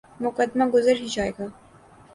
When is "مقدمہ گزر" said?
0.21-0.95